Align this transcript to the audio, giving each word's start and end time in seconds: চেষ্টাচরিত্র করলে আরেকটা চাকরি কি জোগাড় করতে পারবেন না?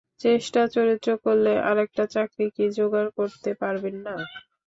চেষ্টাচরিত্র 0.21 1.09
করলে 1.25 1.53
আরেকটা 1.69 2.03
চাকরি 2.13 2.45
কি 2.55 2.65
জোগাড় 2.77 3.09
করতে 3.17 3.51
পারবেন 3.61 3.95
না? 4.05 4.15